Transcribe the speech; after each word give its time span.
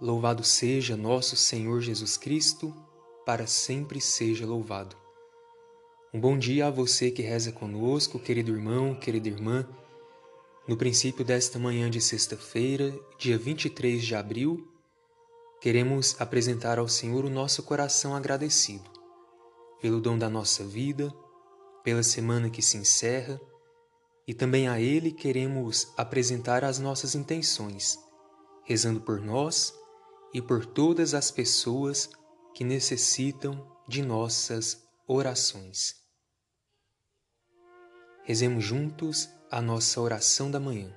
Louvado 0.00 0.42
seja 0.42 0.96
nosso 0.96 1.36
Senhor 1.36 1.82
Jesus 1.82 2.16
Cristo, 2.16 2.74
para 3.26 3.46
sempre 3.46 4.00
seja 4.00 4.46
louvado. 4.46 4.96
Um 6.10 6.18
bom 6.18 6.38
dia 6.38 6.68
a 6.68 6.70
você 6.70 7.10
que 7.10 7.20
reza 7.20 7.52
conosco, 7.52 8.18
querido 8.18 8.50
irmão, 8.50 8.94
querida 8.94 9.28
irmã. 9.28 9.68
No 10.66 10.74
princípio 10.74 11.22
desta 11.22 11.58
manhã 11.58 11.90
de 11.90 12.00
sexta-feira, 12.00 12.98
dia 13.18 13.36
23 13.36 14.02
de 14.02 14.14
abril, 14.14 14.66
queremos 15.60 16.18
apresentar 16.18 16.78
ao 16.78 16.88
Senhor 16.88 17.26
o 17.26 17.30
nosso 17.30 17.62
coração 17.62 18.16
agradecido 18.16 18.88
pelo 19.82 20.00
dom 20.00 20.16
da 20.16 20.30
nossa 20.30 20.64
vida, 20.64 21.12
pela 21.84 22.02
semana 22.02 22.48
que 22.48 22.62
se 22.62 22.78
encerra, 22.78 23.38
e 24.26 24.32
também 24.32 24.66
a 24.66 24.80
Ele 24.80 25.12
queremos 25.12 25.92
apresentar 25.94 26.64
as 26.64 26.78
nossas 26.78 27.14
intenções, 27.14 27.98
rezando 28.64 29.02
por 29.02 29.20
nós 29.20 29.78
e 30.32 30.40
por 30.40 30.64
todas 30.64 31.14
as 31.14 31.30
pessoas 31.30 32.08
que 32.54 32.64
necessitam 32.64 33.66
de 33.88 34.02
nossas 34.02 34.88
orações. 35.06 35.96
Rezemos 38.22 38.64
juntos 38.64 39.28
a 39.50 39.60
nossa 39.60 40.00
oração 40.00 40.50
da 40.50 40.60
manhã. 40.60 40.94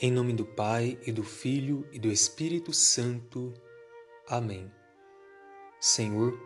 Em 0.00 0.10
nome 0.10 0.32
do 0.32 0.44
Pai 0.44 0.98
e 1.04 1.12
do 1.12 1.22
Filho 1.22 1.88
e 1.92 1.98
do 1.98 2.08
Espírito 2.08 2.72
Santo. 2.72 3.52
Amém. 4.28 4.70
Senhor, 5.80 6.38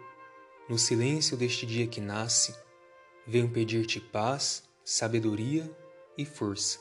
no 0.69 0.79
silêncio 0.79 1.37
deste 1.37 1.67
dia 1.67 1.87
que 1.87 2.01
nasce, 2.01 2.55
venho 3.27 3.51
pedir-te 3.51 4.01
paz, 4.01 4.63
sabedoria 4.85 5.71
e 6.17 6.25
força. 6.25 6.79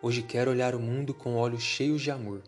Hoje 0.00 0.22
quero 0.22 0.50
olhar 0.50 0.74
o 0.74 0.80
mundo 0.80 1.12
com 1.12 1.36
olhos 1.36 1.62
cheios 1.62 2.00
de 2.00 2.10
amor 2.10 2.42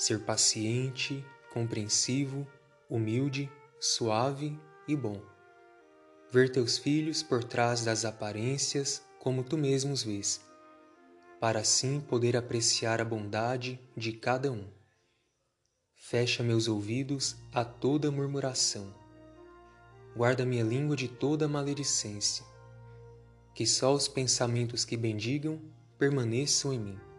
ser 0.00 0.20
paciente, 0.20 1.22
compreensivo, 1.52 2.48
humilde, 2.88 3.52
suave 3.78 4.58
e 4.88 4.96
bom. 4.96 5.20
Ver 6.32 6.50
teus 6.50 6.78
filhos 6.78 7.22
por 7.22 7.44
trás 7.44 7.84
das 7.84 8.06
aparências 8.06 9.02
como 9.18 9.44
tu 9.44 9.58
mesmo 9.58 9.92
os 9.92 10.02
vês, 10.02 10.40
para 11.38 11.60
assim 11.60 12.00
poder 12.00 12.34
apreciar 12.34 12.98
a 12.98 13.04
bondade 13.04 13.78
de 13.94 14.14
cada 14.14 14.50
um. 14.50 14.66
Fecha 15.94 16.42
meus 16.42 16.66
ouvidos 16.66 17.36
a 17.52 17.62
toda 17.62 18.10
murmuração. 18.10 18.94
Guarda 20.16 20.46
minha 20.46 20.64
língua 20.64 20.96
de 20.96 21.08
toda 21.08 21.46
maledicência. 21.46 22.42
Que 23.54 23.66
só 23.66 23.92
os 23.92 24.08
pensamentos 24.08 24.82
que 24.82 24.96
bendigam 24.96 25.60
permaneçam 25.98 26.72
em 26.72 26.78
mim 26.78 27.09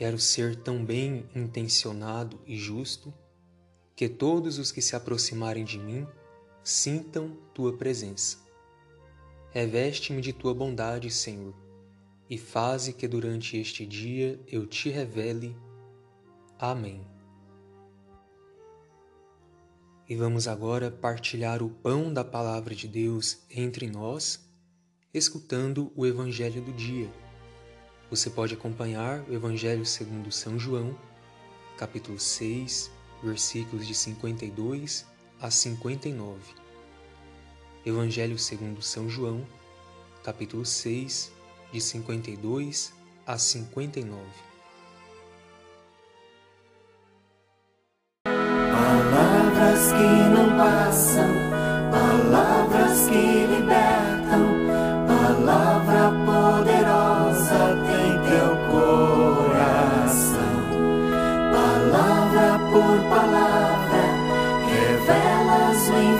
Quero 0.00 0.18
ser 0.18 0.56
tão 0.56 0.82
bem 0.82 1.28
intencionado 1.36 2.40
e 2.46 2.56
justo 2.56 3.12
que 3.94 4.08
todos 4.08 4.58
os 4.58 4.72
que 4.72 4.80
se 4.80 4.96
aproximarem 4.96 5.62
de 5.62 5.78
mim 5.78 6.06
sintam 6.64 7.36
tua 7.52 7.76
presença. 7.76 8.38
Reveste-me 9.50 10.22
de 10.22 10.32
tua 10.32 10.54
bondade, 10.54 11.10
Senhor, 11.10 11.54
e 12.30 12.38
faze 12.38 12.94
que 12.94 13.06
durante 13.06 13.58
este 13.58 13.84
dia 13.84 14.40
eu 14.48 14.66
te 14.66 14.88
revele. 14.88 15.54
Amém. 16.58 17.06
E 20.08 20.16
vamos 20.16 20.48
agora 20.48 20.90
partilhar 20.90 21.62
o 21.62 21.68
pão 21.68 22.10
da 22.10 22.24
palavra 22.24 22.74
de 22.74 22.88
Deus 22.88 23.40
entre 23.50 23.86
nós, 23.86 24.50
escutando 25.12 25.92
o 25.94 26.06
Evangelho 26.06 26.62
do 26.62 26.72
dia 26.72 27.10
você 28.10 28.28
pode 28.28 28.54
acompanhar 28.54 29.22
o 29.28 29.32
Evangelho 29.32 29.86
segundo 29.86 30.32
São 30.32 30.58
João, 30.58 30.98
capítulo 31.78 32.18
6, 32.18 32.90
versículos 33.22 33.86
de 33.86 33.94
52 33.94 35.06
a 35.40 35.48
59. 35.48 36.40
Evangelho 37.86 38.36
segundo 38.36 38.82
São 38.82 39.08
João, 39.08 39.46
capítulo 40.24 40.66
6, 40.66 41.30
de 41.72 41.80
52 41.80 42.92
a 43.24 43.38
59. 43.38 44.24
Palavras 48.24 49.92
que 49.92 50.02
não 50.34 50.56
passam, 50.56 51.28
palavras 51.92 53.08
que 53.08 53.39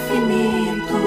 infinito. 0.00 0.99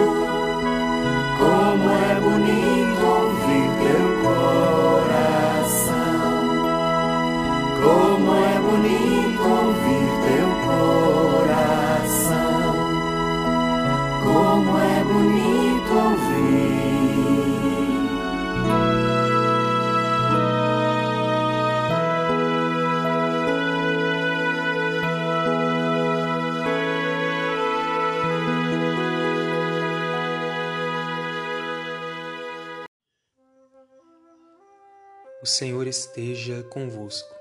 O 35.44 35.46
Senhor 35.46 35.86
esteja 35.88 36.64
convosco, 36.64 37.36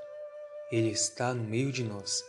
Ele 0.72 0.90
está 0.90 1.32
no 1.32 1.44
meio 1.44 1.70
de 1.70 1.84
nós. 1.84 2.24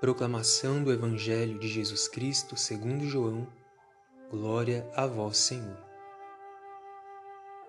Proclamação 0.00 0.82
do 0.82 0.92
Evangelho 0.92 1.60
de 1.60 1.68
Jesus 1.68 2.08
Cristo 2.08 2.56
segundo 2.56 3.06
João, 3.06 3.46
glória 4.28 4.84
a 4.92 5.06
vós, 5.06 5.36
Senhor. 5.36 5.78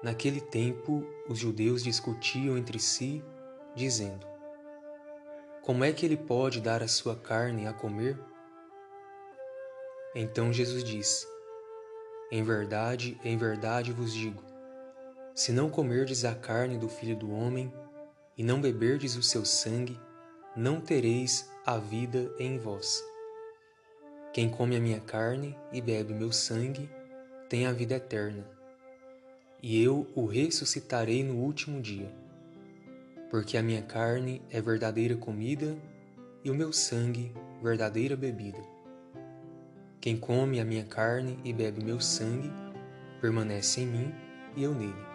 Naquele 0.02 0.42
tempo, 0.42 1.06
os 1.30 1.38
judeus 1.38 1.84
discutiam 1.84 2.58
entre 2.58 2.80
si, 2.80 3.24
dizendo: 3.76 4.26
Como 5.62 5.84
é 5.84 5.94
que 5.94 6.08
ele 6.08 6.18
pode 6.18 6.60
dar 6.60 6.82
a 6.82 6.88
sua 6.88 7.16
carne 7.16 7.68
a 7.68 7.74
comer? 7.74 8.20
Então 10.16 10.52
Jesus 10.52 10.84
disse: 10.84 11.28
Em 12.32 12.44
verdade, 12.44 13.16
em 13.24 13.38
verdade 13.38 13.94
vos 13.94 14.12
digo, 14.12 14.55
se 15.36 15.52
não 15.52 15.70
comerdes 15.70 16.24
a 16.24 16.34
carne 16.34 16.78
do 16.78 16.88
Filho 16.88 17.18
do 17.18 17.30
Homem 17.30 17.72
e 18.38 18.44
não 18.44 18.62
beberdes 18.62 19.18
o 19.18 19.22
seu 19.22 19.44
sangue, 19.44 20.00
não 20.56 20.80
tereis 20.80 21.52
a 21.66 21.78
vida 21.78 22.34
em 22.40 22.58
vós. 22.58 23.04
Quem 24.32 24.50
come 24.50 24.78
a 24.78 24.80
minha 24.80 25.02
carne 25.02 25.54
e 25.74 25.82
bebe 25.82 26.14
meu 26.14 26.32
sangue 26.32 26.90
tem 27.50 27.66
a 27.66 27.74
vida 27.74 27.96
eterna, 27.96 28.50
e 29.62 29.82
eu 29.84 30.08
o 30.16 30.26
ressuscitarei 30.26 31.22
no 31.22 31.36
último 31.36 31.82
dia. 31.82 32.10
Porque 33.30 33.58
a 33.58 33.64
minha 33.64 33.82
carne 33.82 34.42
é 34.50 34.62
verdadeira 34.62 35.18
comida 35.18 35.76
e 36.46 36.50
o 36.50 36.56
meu 36.56 36.72
sangue 36.72 37.34
verdadeira 37.62 38.16
bebida. 38.16 38.64
Quem 40.00 40.18
come 40.18 40.62
a 40.62 40.66
minha 40.66 40.86
carne 40.86 41.38
e 41.44 41.52
bebe 41.52 41.84
meu 41.84 42.00
sangue 42.00 42.52
permanece 43.20 43.82
em 43.82 43.88
mim 43.88 44.16
e 44.56 44.64
eu 44.64 44.74
nele. 44.74 45.15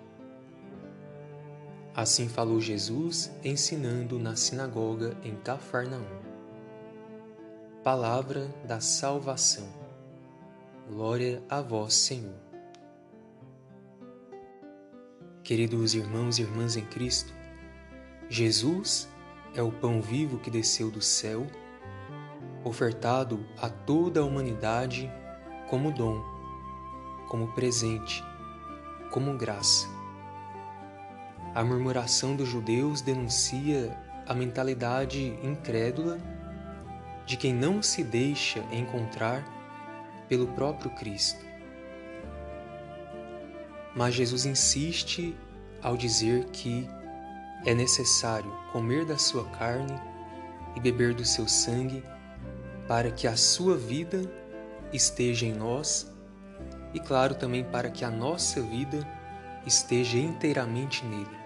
Assim 1.93 2.29
falou 2.29 2.61
Jesus, 2.61 3.29
ensinando 3.43 4.17
na 4.17 4.37
sinagoga 4.37 5.17
em 5.23 5.35
Cafarnaum. 5.35 6.05
Palavra 7.83 8.47
da 8.65 8.79
salvação. 8.79 9.67
Glória 10.89 11.43
a 11.49 11.61
vós, 11.61 11.93
Senhor. 11.93 12.39
Queridos 15.43 15.93
irmãos 15.93 16.39
e 16.39 16.43
irmãs 16.43 16.77
em 16.77 16.85
Cristo, 16.85 17.33
Jesus 18.29 19.09
é 19.53 19.61
o 19.61 19.71
pão 19.71 20.01
vivo 20.01 20.39
que 20.39 20.49
desceu 20.49 20.89
do 20.89 21.01
céu 21.01 21.45
ofertado 22.63 23.45
a 23.57 23.67
toda 23.69 24.21
a 24.21 24.23
humanidade 24.23 25.11
como 25.69 25.91
dom, 25.91 26.23
como 27.27 27.51
presente, 27.53 28.23
como 29.09 29.35
graça. 29.37 30.00
A 31.53 31.63
murmuração 31.63 32.33
dos 32.33 32.47
judeus 32.47 33.01
denuncia 33.01 33.97
a 34.25 34.33
mentalidade 34.33 35.37
incrédula 35.43 36.17
de 37.25 37.35
quem 37.35 37.53
não 37.53 37.81
se 37.81 38.03
deixa 38.05 38.59
encontrar 38.71 39.43
pelo 40.29 40.47
próprio 40.47 40.89
Cristo. 40.91 41.45
Mas 43.93 44.13
Jesus 44.13 44.45
insiste 44.45 45.35
ao 45.81 45.97
dizer 45.97 46.45
que 46.53 46.87
é 47.65 47.73
necessário 47.73 48.49
comer 48.71 49.05
da 49.05 49.17
sua 49.17 49.43
carne 49.49 49.99
e 50.75 50.79
beber 50.79 51.13
do 51.13 51.25
seu 51.25 51.49
sangue 51.49 52.01
para 52.87 53.11
que 53.11 53.27
a 53.27 53.35
sua 53.35 53.75
vida 53.75 54.21
esteja 54.93 55.45
em 55.45 55.53
nós 55.53 56.09
e, 56.93 56.99
claro, 56.99 57.35
também 57.35 57.63
para 57.63 57.89
que 57.89 58.05
a 58.05 58.09
nossa 58.09 58.61
vida 58.61 59.05
esteja 59.65 60.17
inteiramente 60.17 61.05
nele. 61.05 61.40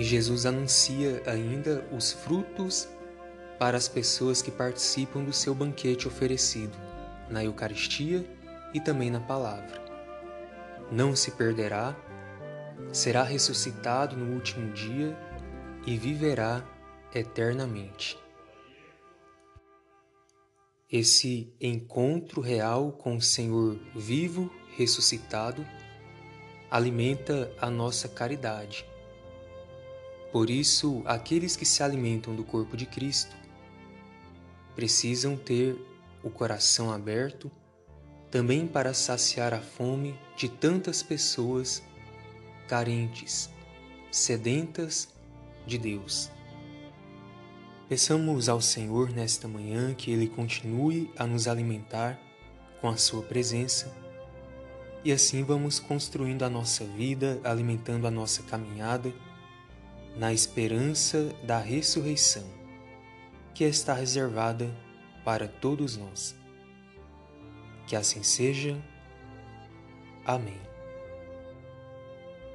E 0.00 0.02
Jesus 0.02 0.46
anuncia 0.46 1.22
ainda 1.26 1.86
os 1.92 2.10
frutos 2.10 2.88
para 3.58 3.76
as 3.76 3.86
pessoas 3.86 4.40
que 4.40 4.50
participam 4.50 5.22
do 5.22 5.30
seu 5.30 5.54
banquete 5.54 6.08
oferecido 6.08 6.74
na 7.28 7.44
Eucaristia 7.44 8.24
e 8.72 8.80
também 8.80 9.10
na 9.10 9.20
palavra. 9.20 9.78
Não 10.90 11.14
se 11.14 11.32
perderá, 11.32 11.94
será 12.90 13.22
ressuscitado 13.22 14.16
no 14.16 14.32
último 14.32 14.72
dia 14.72 15.14
e 15.86 15.98
viverá 15.98 16.64
eternamente. 17.14 18.18
Esse 20.90 21.52
encontro 21.60 22.40
real 22.40 22.90
com 22.90 23.16
o 23.16 23.20
Senhor 23.20 23.78
vivo, 23.94 24.50
ressuscitado, 24.78 25.62
alimenta 26.70 27.52
a 27.60 27.68
nossa 27.68 28.08
caridade. 28.08 28.88
Por 30.32 30.48
isso, 30.48 31.02
aqueles 31.06 31.56
que 31.56 31.64
se 31.64 31.82
alimentam 31.82 32.34
do 32.34 32.44
corpo 32.44 32.76
de 32.76 32.86
Cristo 32.86 33.36
precisam 34.76 35.36
ter 35.36 35.76
o 36.22 36.30
coração 36.30 36.92
aberto 36.92 37.50
também 38.30 38.66
para 38.66 38.94
saciar 38.94 39.52
a 39.52 39.60
fome 39.60 40.16
de 40.36 40.48
tantas 40.48 41.02
pessoas 41.02 41.82
carentes, 42.68 43.50
sedentas 44.10 45.08
de 45.66 45.76
Deus. 45.76 46.30
Peçamos 47.88 48.48
ao 48.48 48.60
Senhor 48.60 49.10
nesta 49.10 49.48
manhã 49.48 49.92
que 49.94 50.12
Ele 50.12 50.28
continue 50.28 51.10
a 51.18 51.26
nos 51.26 51.48
alimentar 51.48 52.20
com 52.80 52.88
a 52.88 52.96
Sua 52.96 53.22
presença 53.22 53.92
e 55.04 55.10
assim 55.10 55.42
vamos 55.42 55.80
construindo 55.80 56.44
a 56.44 56.50
nossa 56.50 56.84
vida, 56.84 57.40
alimentando 57.42 58.06
a 58.06 58.10
nossa 58.10 58.44
caminhada 58.44 59.12
na 60.16 60.32
esperança 60.32 61.34
da 61.44 61.58
ressurreição, 61.58 62.44
que 63.54 63.64
está 63.64 63.94
reservada 63.94 64.70
para 65.24 65.48
todos 65.48 65.96
nós. 65.96 66.36
Que 67.86 67.96
assim 67.96 68.22
seja. 68.22 68.80
Amém. 70.24 70.60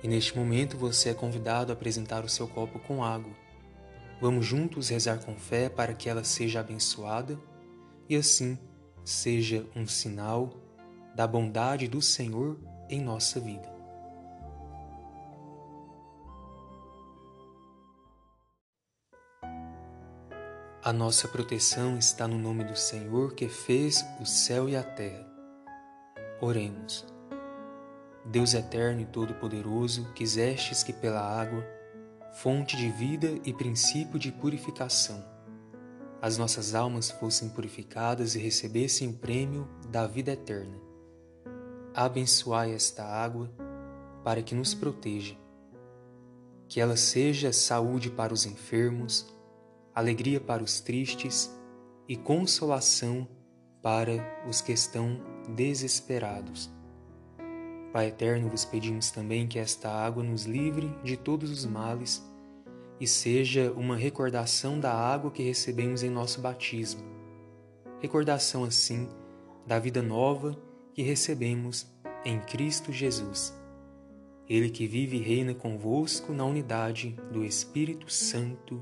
E 0.04 0.08
neste 0.08 0.38
momento 0.38 0.78
você 0.78 1.10
é 1.10 1.14
convidado 1.14 1.72
a 1.72 1.74
apresentar 1.74 2.24
o 2.24 2.30
seu 2.30 2.48
copo 2.48 2.80
com 2.80 3.04
água. 3.04 3.34
Vamos 4.22 4.46
juntos 4.46 4.90
rezar 4.90 5.20
com 5.20 5.36
fé 5.36 5.68
para 5.68 5.94
que 5.94 6.08
ela 6.08 6.24
seja 6.24 6.60
abençoada 6.60 7.40
e 8.08 8.16
assim 8.16 8.58
seja 9.04 9.66
um 9.76 9.88
sinal 9.88 10.54
da 11.16 11.28
bondade 11.28 11.88
do 11.88 12.02
Senhor 12.02 12.58
em 12.90 13.02
nossa 13.02 13.40
vida. 13.40 13.75
A 20.86 20.94
nossa 20.94 21.28
proteção 21.28 21.98
está 21.98 22.28
no 22.28 22.38
nome 22.38 22.64
do 22.64 22.76
Senhor 22.76 23.34
que 23.34 23.50
fez 23.50 24.06
o 24.22 24.26
céu 24.26 24.70
e 24.70 24.76
a 24.76 24.84
terra. 24.84 25.26
Oremos. 26.40 27.08
Deus 28.24 28.54
eterno 28.54 29.02
e 29.02 29.06
todo-poderoso, 29.06 30.14
quisestes 30.14 30.84
que 30.84 30.94
pela 30.94 31.22
água, 31.22 31.66
fonte 32.36 32.78
de 32.78 32.88
vida 32.92 33.30
e 33.44 33.52
princípio 33.52 34.20
de 34.20 34.32
purificação, 34.32 35.26
as 36.22 36.38
nossas 36.38 36.76
almas 36.76 37.10
fossem 37.10 37.50
purificadas 37.50 38.36
e 38.36 38.40
recebessem 38.40 39.08
o 39.08 39.14
prêmio 39.14 39.68
da 39.90 40.06
vida 40.06 40.34
eterna. 40.34 40.78
Abençoai 41.96 42.76
esta 42.76 43.04
água 43.04 43.52
para 44.24 44.44
que 44.44 44.54
nos 44.54 44.76
proteja, 44.76 45.36
que 46.68 46.80
ela 46.80 46.96
seja 46.96 47.52
saúde 47.52 48.12
para 48.12 48.32
os 48.32 48.46
enfermos, 48.46 49.34
alegria 49.96 50.42
para 50.42 50.62
os 50.62 50.82
tristes 50.82 51.50
e 52.08 52.18
consolação 52.18 53.26
para 53.82 54.46
os 54.48 54.60
que 54.62 54.74
estão 54.74 55.22
desesperados. 55.56 56.70
Pai 57.94 58.08
eterno, 58.08 58.50
vos 58.50 58.66
pedimos 58.66 59.10
também 59.10 59.48
que 59.48 59.58
esta 59.58 59.90
água 59.90 60.22
nos 60.22 60.44
livre 60.44 60.94
de 61.02 61.16
todos 61.16 61.50
os 61.50 61.66
males 61.66 62.22
e 63.00 63.08
seja 63.08 63.72
uma 63.72 63.96
recordação 63.96 64.78
da 64.80 64.94
água 64.94 65.32
que 65.32 65.44
recebemos 65.44 66.04
em 66.04 66.10
nosso 66.10 66.42
batismo. 66.42 67.02
Recordação, 68.02 68.66
assim, 68.66 69.08
da 69.66 69.80
vida 69.80 70.02
nova 70.02 70.58
que 70.94 71.02
recebemos 71.02 71.88
em 72.26 72.40
Cristo 72.42 72.92
Jesus. 72.92 73.54
Ele 74.48 74.70
que 74.70 74.88
vive 74.88 75.18
e 75.18 75.22
reina 75.22 75.54
convosco 75.54 76.34
na 76.34 76.46
unidade 76.46 77.18
do 77.32 77.46
Espírito 77.46 78.12
Santo. 78.12 78.82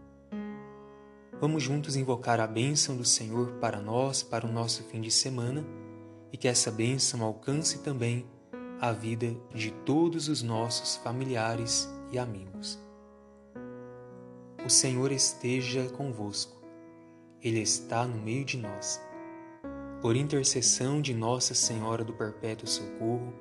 Vamos 1.41 1.63
juntos 1.63 1.95
invocar 1.95 2.39
a 2.39 2.45
bênção 2.45 2.95
do 2.95 3.03
Senhor 3.03 3.53
para 3.53 3.81
nós, 3.81 4.21
para 4.21 4.45
o 4.45 4.51
nosso 4.51 4.83
fim 4.83 5.01
de 5.01 5.09
semana, 5.09 5.65
e 6.31 6.37
que 6.37 6.47
essa 6.47 6.69
bênção 6.69 7.23
alcance 7.23 7.79
também 7.79 8.27
a 8.79 8.91
vida 8.91 9.35
de 9.51 9.71
todos 9.71 10.29
os 10.29 10.43
nossos 10.43 10.97
familiares 10.97 11.89
e 12.11 12.19
amigos. 12.19 12.79
O 14.63 14.69
Senhor 14.69 15.11
esteja 15.11 15.89
convosco, 15.89 16.61
Ele 17.41 17.59
está 17.59 18.05
no 18.05 18.21
meio 18.21 18.45
de 18.45 18.57
nós. 18.57 19.01
Por 19.99 20.15
intercessão 20.15 21.01
de 21.01 21.11
Nossa 21.11 21.55
Senhora 21.55 22.03
do 22.03 22.13
Perpétuo 22.13 22.67
Socorro, 22.67 23.33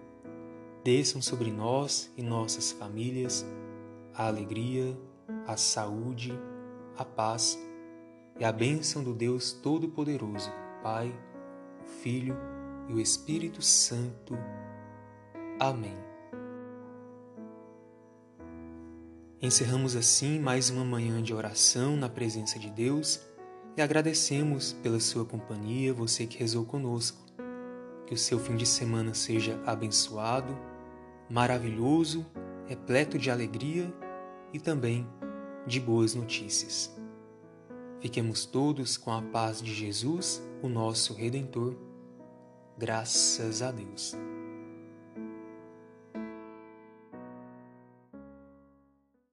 desçam 0.83 1.21
sobre 1.21 1.51
nós 1.51 2.11
e 2.17 2.23
nossas 2.23 2.73
famílias 2.73 3.45
a 4.15 4.27
alegria, 4.27 4.99
a 5.47 5.59
saúde, 5.59 6.33
a 6.97 7.05
paz 7.05 7.59
e 8.41 8.45
a 8.45 8.51
bênção 8.51 9.05
do 9.05 9.13
Deus 9.13 9.53
Todo-Poderoso, 9.53 10.51
Pai, 10.83 11.15
Filho 12.03 12.35
e 12.89 12.95
o 12.95 12.99
Espírito 12.99 13.61
Santo. 13.61 14.35
Amém. 15.61 15.95
Encerramos 19.43 19.95
assim 19.95 20.41
mais 20.41 20.71
uma 20.71 20.85
manhã 20.87 21.23
de 21.23 21.35
oração 21.35 21.97
na 21.97 22.09
presença 22.09 22.59
de 22.59 22.71
Deus, 22.71 23.21
e 23.77 23.83
agradecemos 23.83 24.73
pela 24.73 24.99
sua 25.01 25.25
companhia, 25.25 25.93
você 25.93 26.27
que 26.27 26.39
rezou 26.39 26.65
conosco. 26.65 27.21
Que 28.07 28.15
o 28.15 28.19
seu 28.19 28.39
fim 28.39 28.57
de 28.57 28.67
semana 28.67 29.13
seja 29.13 29.61
abençoado, 29.67 30.59
maravilhoso, 31.29 32.27
repleto 32.67 33.19
de 33.19 33.31
alegria 33.31 33.93
e 34.53 34.59
também 34.59 35.07
de 35.67 35.79
boas 35.79 36.15
notícias. 36.15 37.00
Fiquemos 38.01 38.47
todos 38.47 38.97
com 38.97 39.13
a 39.13 39.21
paz 39.21 39.61
de 39.61 39.75
Jesus, 39.75 40.43
o 40.63 40.69
nosso 40.69 41.13
Redentor. 41.13 41.77
Graças 42.79 43.61
a 43.61 43.71
Deus. 43.71 44.17